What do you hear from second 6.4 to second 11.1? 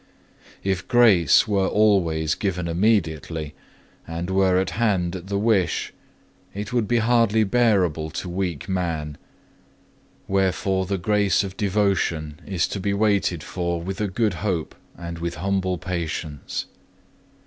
it would be hardly bearable to weak man. Wherefore the